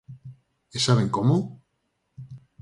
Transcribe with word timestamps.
¿E 0.77 0.79
saben 0.85 1.07
como? 1.15 1.35